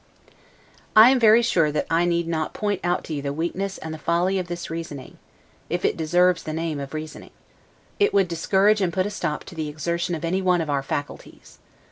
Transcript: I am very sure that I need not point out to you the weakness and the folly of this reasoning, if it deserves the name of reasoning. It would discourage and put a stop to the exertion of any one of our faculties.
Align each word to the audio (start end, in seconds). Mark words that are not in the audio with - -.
I 0.95 1.11
am 1.11 1.19
very 1.19 1.43
sure 1.43 1.71
that 1.71 1.85
I 1.87 2.05
need 2.05 2.27
not 2.27 2.55
point 2.55 2.81
out 2.83 3.03
to 3.03 3.13
you 3.13 3.21
the 3.21 3.31
weakness 3.31 3.77
and 3.77 3.93
the 3.93 3.99
folly 3.99 4.39
of 4.39 4.47
this 4.47 4.71
reasoning, 4.71 5.19
if 5.69 5.85
it 5.85 5.95
deserves 5.95 6.41
the 6.41 6.53
name 6.53 6.79
of 6.79 6.95
reasoning. 6.95 7.29
It 7.99 8.11
would 8.11 8.27
discourage 8.27 8.81
and 8.81 8.91
put 8.91 9.05
a 9.05 9.11
stop 9.11 9.43
to 9.43 9.53
the 9.53 9.69
exertion 9.69 10.15
of 10.15 10.25
any 10.25 10.41
one 10.41 10.59
of 10.59 10.71
our 10.71 10.81
faculties. 10.81 11.59